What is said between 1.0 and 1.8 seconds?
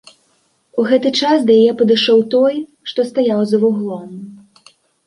час да яе